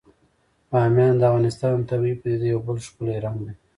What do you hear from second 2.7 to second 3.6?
ښکلی رنګ دی.